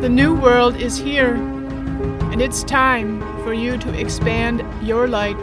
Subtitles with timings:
[0.00, 5.36] The new world is here, and it's time for you to expand your light.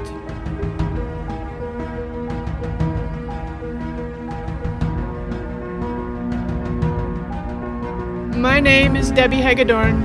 [8.35, 10.01] My name is Debbie Hagedorn,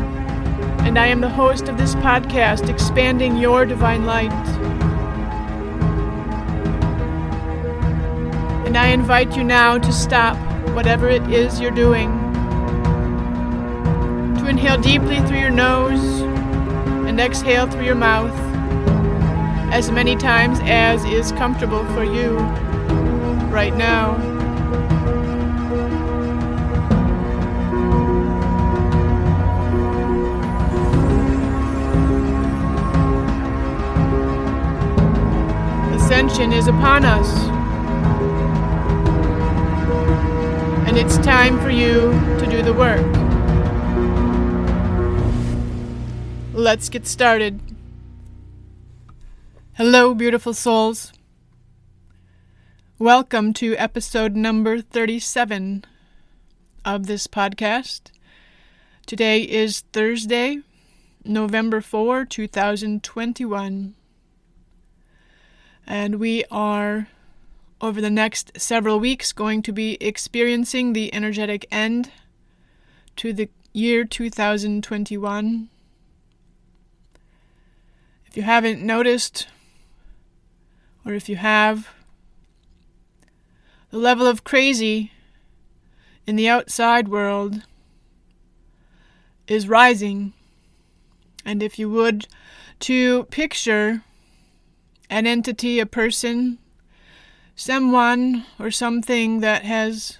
[0.84, 4.30] and I am the host of this podcast, Expanding Your Divine Light.
[8.66, 10.36] And I invite you now to stop
[10.74, 12.21] whatever it is you're doing,
[14.42, 16.20] to inhale deeply through your nose
[17.06, 18.34] and exhale through your mouth
[19.72, 22.36] as many times as is comfortable for you
[23.52, 24.16] right now.
[35.94, 37.28] Ascension is upon us.
[40.88, 43.21] And it's time for you to do the work.
[46.54, 47.60] Let's get started.
[49.72, 51.10] Hello, beautiful souls.
[52.98, 55.86] Welcome to episode number 37
[56.84, 58.10] of this podcast.
[59.06, 60.58] Today is Thursday,
[61.24, 63.94] November 4, 2021.
[65.86, 67.08] And we are,
[67.80, 72.12] over the next several weeks, going to be experiencing the energetic end
[73.16, 75.70] to the year 2021.
[78.32, 79.46] If you haven't noticed,
[81.04, 81.90] or if you have,
[83.90, 85.12] the level of crazy
[86.26, 87.66] in the outside world
[89.46, 90.32] is rising.
[91.44, 92.26] And if you would,
[92.80, 94.02] to picture
[95.10, 96.56] an entity, a person,
[97.54, 100.16] someone or something that has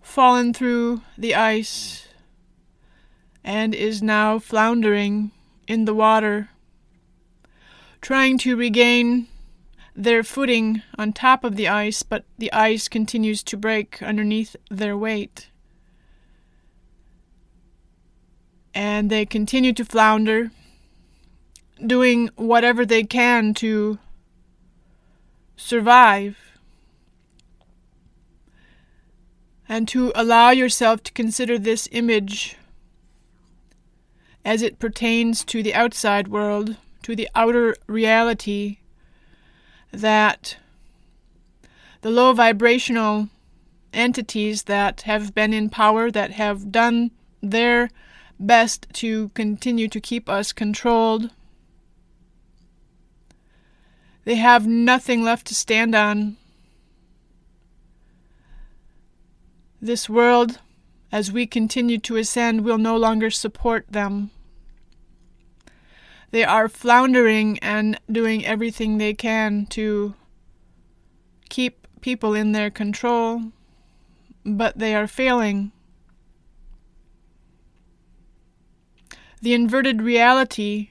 [0.00, 2.06] fallen through the ice
[3.42, 5.32] and is now floundering
[5.66, 6.50] in the water,
[8.06, 9.26] trying to regain
[9.96, 14.96] their footing on top of the ice, but the ice continues to break underneath their
[14.96, 15.50] weight.
[18.72, 20.52] And they continue to flounder
[21.84, 23.98] doing whatever they can to
[25.56, 26.36] survive
[29.68, 32.56] and to allow yourself to consider this image
[34.44, 38.78] as it pertains to the outside world, to the outer reality
[39.92, 40.56] that
[42.00, 43.28] the low vibrational
[43.92, 47.90] entities that have been in power, that have done their
[48.40, 51.30] best to continue to keep us controlled,
[54.24, 56.36] they have nothing left to stand on.
[59.80, 60.58] This world,
[61.12, 64.32] as we continue to ascend, will no longer support them.
[66.30, 70.14] They are floundering and doing everything they can to
[71.48, 73.52] keep people in their control,
[74.44, 75.72] but they are failing.
[79.40, 80.90] The inverted reality,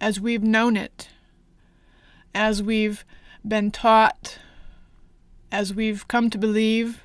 [0.00, 1.08] as we've known it,
[2.34, 3.04] as we've
[3.46, 4.38] been taught,
[5.50, 7.02] as we've come to believe,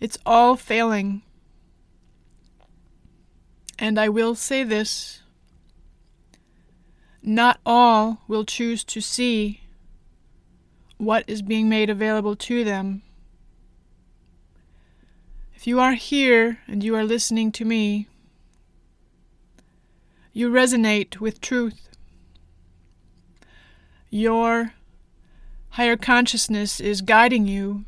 [0.00, 1.22] it's all failing.
[3.78, 5.22] And I will say this
[7.22, 9.60] not all will choose to see
[10.96, 13.02] what is being made available to them.
[15.54, 18.06] If you are here and you are listening to me,
[20.32, 21.88] you resonate with truth.
[24.10, 24.74] Your
[25.70, 27.84] higher consciousness is guiding you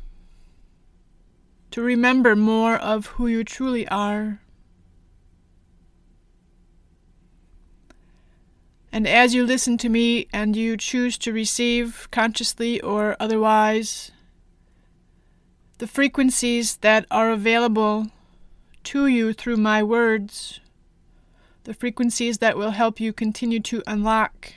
[1.71, 4.41] to remember more of who you truly are.
[8.91, 14.11] And as you listen to me and you choose to receive consciously or otherwise
[15.77, 18.07] the frequencies that are available
[18.83, 20.59] to you through my words,
[21.63, 24.53] the frequencies that will help you continue to unlock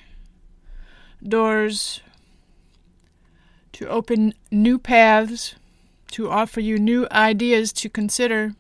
[1.23, 2.01] doors,
[3.73, 5.55] to open new paths,
[6.11, 8.55] to offer you new ideas to consider.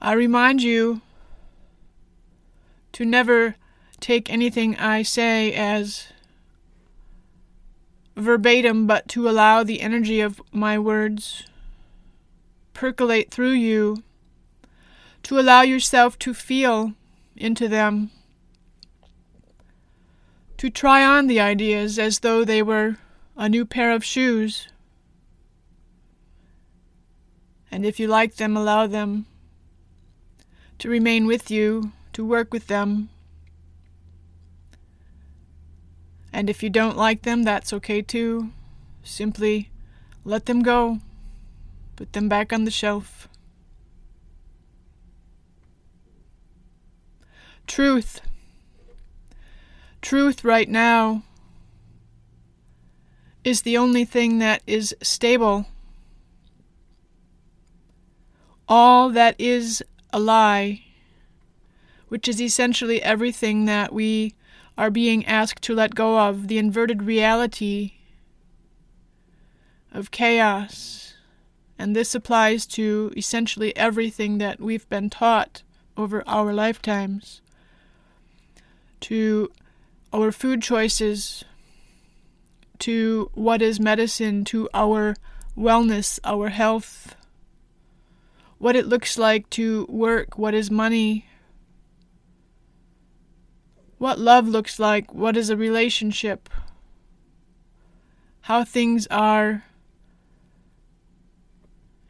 [0.00, 1.02] I remind you
[2.92, 3.56] to never
[4.00, 6.06] take anything I say as
[8.16, 11.44] verbatim, but to allow the energy of my words
[12.72, 14.02] percolate through you,
[15.22, 16.94] to allow yourself to feel
[17.36, 18.10] into them,
[20.56, 22.96] to try on the ideas as though they were
[23.36, 24.68] a new pair of shoes,
[27.70, 29.26] And if you like them, allow them
[30.80, 33.10] to remain with you, to work with them.
[36.32, 38.50] And if you don't like them, that's okay too.
[39.02, 39.70] Simply
[40.24, 41.00] let them go.
[41.96, 43.28] Put them back on the shelf.
[47.66, 48.22] Truth.
[50.00, 51.22] Truth right now
[53.44, 55.66] is the only thing that is stable.
[58.66, 59.82] All that is
[60.12, 60.82] a lie,
[62.08, 64.34] which is essentially everything that we
[64.76, 67.92] are being asked to let go of, the inverted reality
[69.92, 71.14] of chaos.
[71.78, 75.62] And this applies to essentially everything that we've been taught
[75.96, 77.40] over our lifetimes,
[79.00, 79.50] to
[80.12, 81.44] our food choices,
[82.80, 85.14] to what is medicine, to our
[85.56, 87.14] wellness, our health,
[88.60, 91.24] what it looks like to work, what is money,
[93.96, 96.46] what love looks like, what is a relationship,
[98.42, 99.64] how things are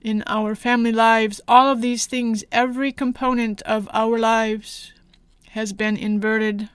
[0.00, 4.92] in our family lives, all of these things, every component of our lives
[5.50, 6.68] has been inverted,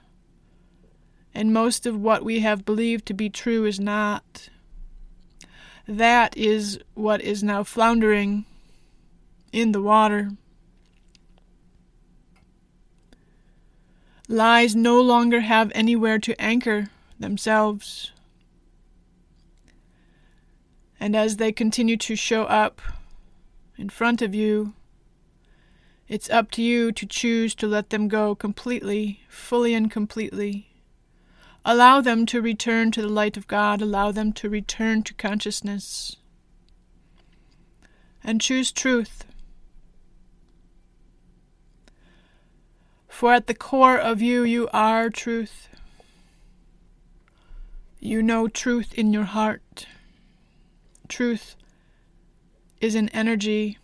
[1.34, 4.48] and most of what we have believed to be true is not.
[5.86, 8.46] That is what is now floundering
[9.52, 10.30] in the water.
[14.28, 16.88] Lies no longer have anywhere to anchor
[17.18, 18.12] themselves.
[20.98, 22.80] And as they continue to show up
[23.76, 24.72] in front of you,
[26.08, 30.68] it's up to you to choose to let them go completely, fully and completely.
[31.64, 36.16] Allow them to return to the light of God, allow them to return to consciousness.
[38.22, 39.24] And choose truth.
[43.16, 45.70] For at the core of you, you are truth.
[47.98, 49.86] You know truth in your heart.
[51.08, 51.56] Truth
[52.78, 53.78] is an energy,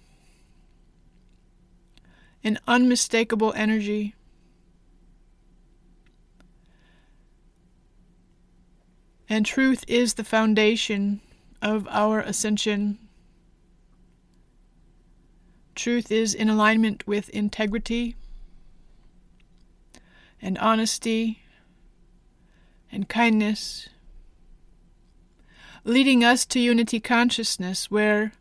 [2.44, 4.14] an unmistakable energy.
[9.30, 11.22] And truth is the foundation
[11.62, 12.98] of our ascension.
[15.74, 18.16] Truth is in alignment with integrity
[20.42, 21.42] and honesty
[22.90, 23.88] and kindness,
[25.84, 28.32] leading us to unity consciousness, where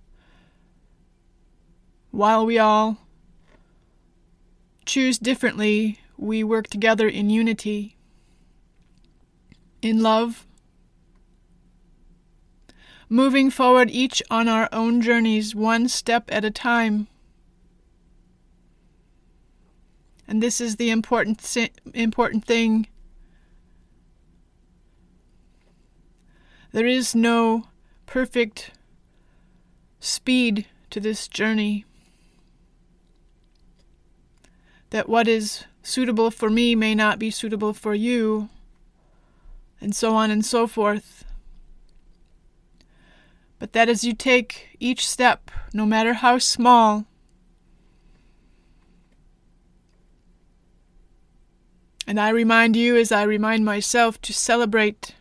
[2.10, 2.98] while we all
[4.86, 7.96] choose differently, we work together in unity,
[9.82, 10.46] in love,
[13.08, 17.08] moving forward each on our own journeys, one step at a time.
[20.32, 21.58] And this is the important
[21.94, 22.88] important thing.
[26.72, 27.66] There is no
[28.06, 28.72] perfect
[30.00, 31.84] speed to this journey.
[34.92, 38.48] That what is suitable for me may not be suitable for you,
[39.82, 41.26] and so on and so forth.
[43.60, 47.06] But that as you take each step, no matter how small,
[52.08, 55.16] And I remind you, as I remind myself, to celebrate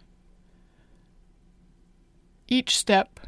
[2.49, 3.21] each step.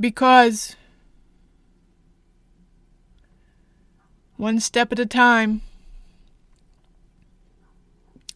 [0.00, 0.76] Because
[4.36, 5.62] one step at a time,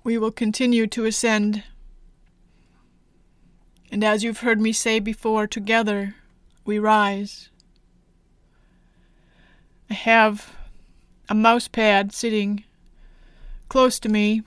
[0.05, 1.63] we will continue to ascend.
[3.91, 6.17] And as you've heard me say before, together
[6.65, 7.51] we rise.
[9.93, 10.55] Have
[11.29, 12.65] a mouse pad sitting
[13.69, 14.43] close to me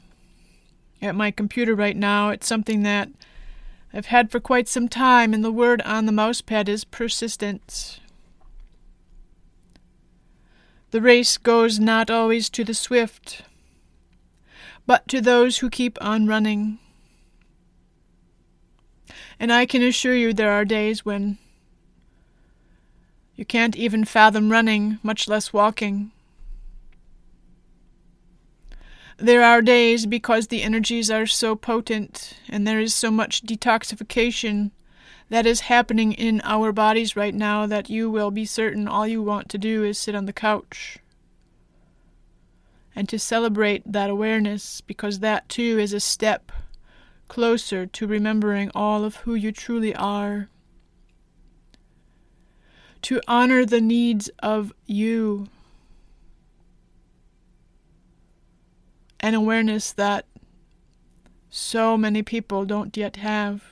[1.02, 2.30] at my computer right now.
[2.30, 3.10] It's something that
[3.94, 8.00] I've had for quite some time, and the word on the mouse pad is persistence.
[10.92, 13.44] The race goes not always to the swift,
[14.86, 16.80] but to those who keep on running.
[19.40, 21.38] And I can assure you there are days when
[23.36, 26.12] you can't even fathom running, much less walking.
[29.18, 34.72] There are days because the energies are so potent and there is so much detoxification
[35.30, 39.24] that is happening in our bodies right now that you will be certain all you
[39.24, 41.00] want to do is sit on the couch.
[42.96, 46.52] And to celebrate that awareness because that too is a step
[47.28, 50.50] closer to remembering all of who you truly are
[53.06, 55.48] to honor the needs of you.
[59.20, 60.26] An awareness that
[61.52, 63.64] so many people don't yet have.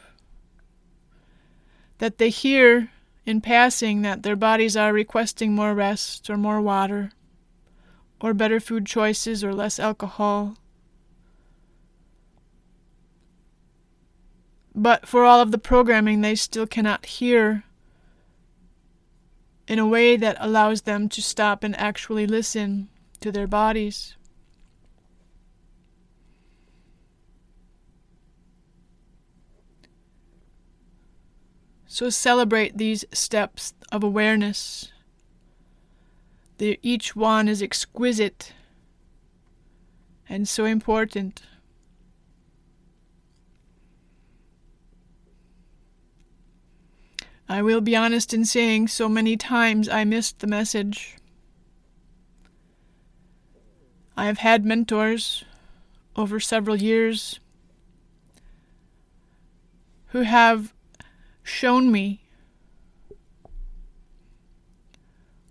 [1.97, 2.91] That they hear
[3.25, 7.09] in passing that their bodies are requesting more rest or more water,
[8.21, 10.57] or better food choices or less alcohol.
[14.75, 17.63] But for all of the programming, they still cannot hear
[19.67, 22.89] in a way that allows them to stop and actually listen
[23.21, 24.15] to their bodies.
[31.93, 34.91] So celebrate these steps of awareness.
[36.57, 38.53] The, each one is exquisite
[40.27, 41.43] and so important.
[47.47, 51.17] I will be honest in saying so many times I missed the message.
[54.15, 55.43] I have had mentors
[56.15, 57.39] over several years
[60.07, 60.73] who have
[61.41, 62.21] shown me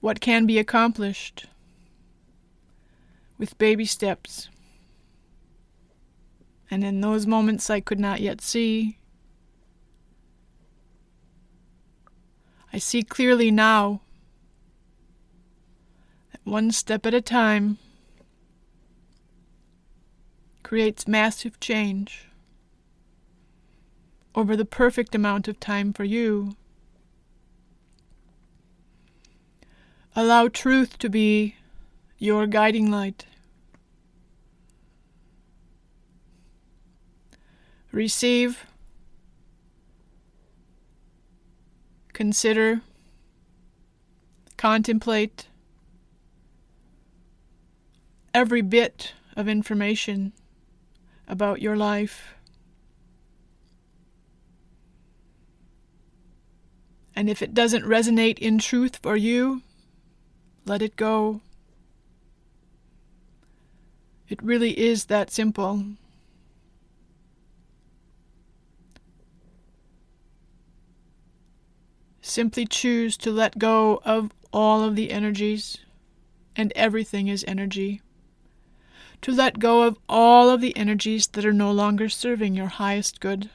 [0.01, 1.47] what can be accomplished
[3.39, 4.49] with baby steps.
[6.71, 8.99] And in those moments I could not yet see,
[12.73, 14.01] I see clearly now
[16.33, 17.79] that one step at a time
[20.63, 22.29] creates massive change
[24.35, 26.57] over the perfect amount of time for you.
[30.17, 31.57] Allow truth to be
[32.19, 33.27] your guiding light.
[37.91, 38.65] Receive,
[42.13, 42.83] consider,
[44.57, 45.49] contemplate
[48.35, 50.33] every bit of information
[51.27, 52.35] about your life.
[57.15, 59.63] And if it doesn't resonate in truth for you,
[60.65, 61.41] let it go.
[64.29, 65.85] It really is that simple.
[72.23, 75.79] Simply choose to let go of all of the energies,
[76.57, 78.01] and everything is energy.
[79.21, 83.21] To let go of all of the energies that are no longer serving your highest
[83.21, 83.51] good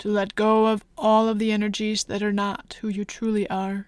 [0.00, 3.84] to let go of all of the energies that are not who you truly are.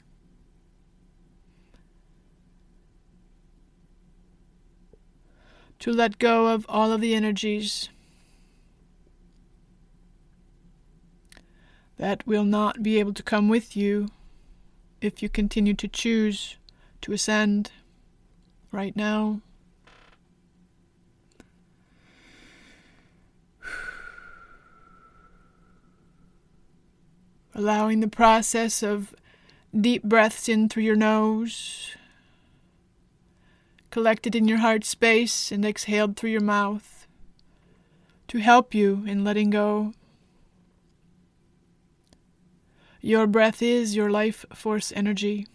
[5.79, 7.89] To let go of all of the energies
[12.03, 14.09] that will not be able to come with you
[15.01, 16.57] if you continue to choose
[17.01, 17.71] to ascend
[18.73, 19.41] right now.
[27.55, 29.15] allowing the process of
[29.81, 31.95] deep breaths in through your nose,
[33.91, 37.07] collected in your heart space, and exhaled through your mouth
[38.27, 39.95] to help you in letting go.
[43.05, 45.49] Your breath is your life force energy.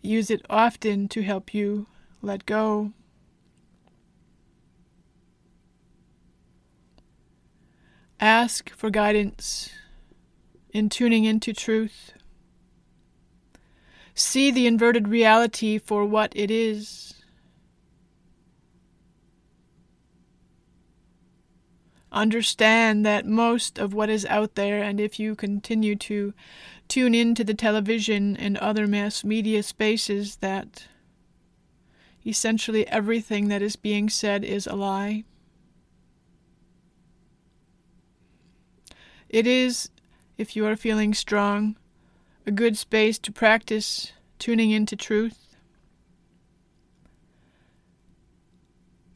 [0.00, 1.86] Use it often to help you
[2.22, 2.92] let go.
[8.18, 9.70] Ask for guidance
[10.72, 12.12] in tuning into truth.
[14.14, 17.13] See the inverted reality for what it is.
[22.14, 26.32] Understand that most of what is out there, and if you continue to
[26.86, 30.86] tune into the television and other mass media spaces, that
[32.24, 35.24] essentially everything that is being said is a lie.
[39.28, 39.90] It is,
[40.38, 41.74] if you are feeling strong,
[42.46, 45.56] a good space to practice tuning into truth.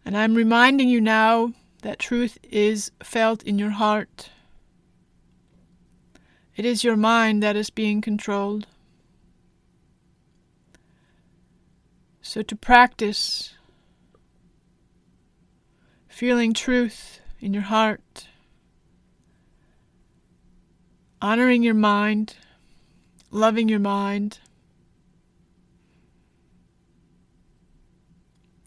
[0.04, 1.52] And I'm reminding you now
[1.82, 4.30] that truth is felt in your heart.
[6.56, 8.66] It is your mind that is being controlled.
[12.20, 13.54] So to practice
[16.08, 18.28] feeling truth in your heart
[21.20, 22.36] honoring your mind,
[23.30, 24.38] loving your mind,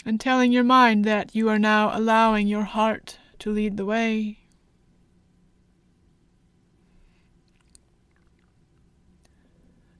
[0.06, 4.40] and telling your mind that you are now allowing your heart to lead the way.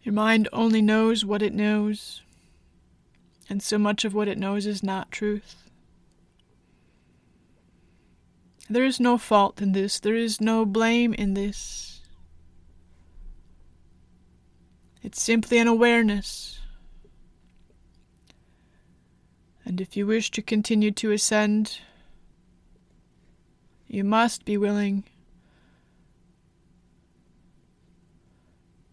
[0.04, 2.24] Your mind only knows what it knows,
[3.50, 5.56] and so much of what it knows is not truth.
[8.68, 12.02] There is no fault in this, there is no blame in this.
[15.04, 16.61] It's simply an awareness
[19.72, 21.80] And if you wish to continue to ascend,
[23.88, 25.06] you must be willing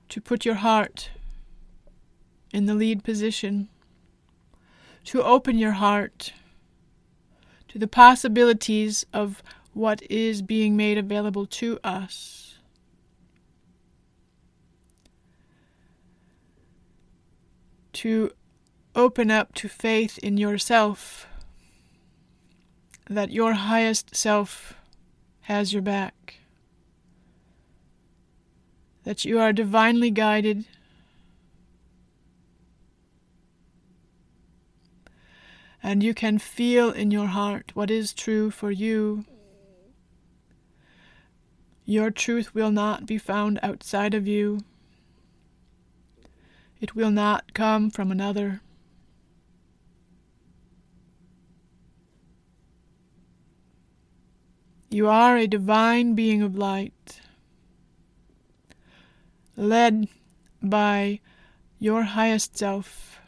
[0.09, 1.11] to put your heart
[2.53, 3.69] in the lead position,
[5.07, 6.33] to open your heart
[7.67, 9.43] to the possibilities of
[9.75, 12.55] what is being made available to us.
[17.95, 18.31] To
[18.99, 21.27] open up to faith in yourself
[23.09, 24.75] that your highest self
[25.43, 26.41] has your back
[29.09, 30.67] that you are divinely guided.
[35.83, 39.25] And you can feel in your heart what is true for you.
[41.87, 44.61] Your truth will not be found outside of you.
[46.79, 48.61] It will not come from another.
[54.91, 57.21] You are a divine being of light
[59.55, 60.09] led
[60.63, 61.21] by
[61.79, 63.19] your highest self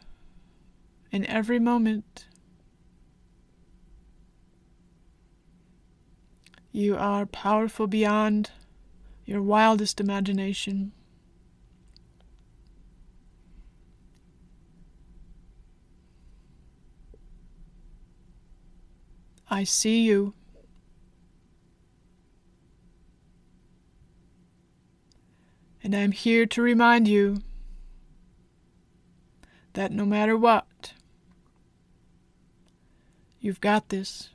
[1.11, 2.26] in every moment.
[6.73, 8.52] You are powerful beyond
[9.26, 10.93] your wildest imagination.
[19.50, 20.35] I see you.
[25.91, 27.43] And I'm here to remind you
[29.73, 30.93] that no matter what,
[33.41, 34.29] you've got this.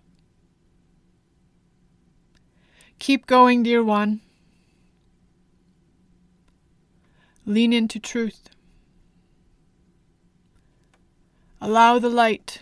[3.00, 4.20] Keep going, dear one.
[7.46, 8.50] Lean into truth.
[11.62, 12.60] Allow the light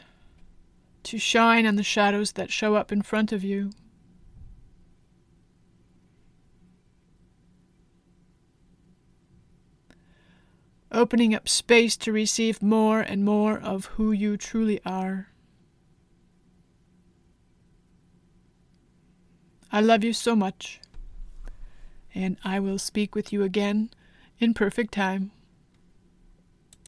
[1.01, 3.71] to shine on the shadows that show up in front of you.
[11.03, 15.27] Opening up space to receive more and more of who you truly are.
[19.69, 20.79] I love you so much,
[22.15, 23.89] and I will speak with you again
[24.39, 25.31] in perfect time.